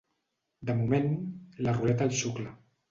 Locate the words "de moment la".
0.69-1.79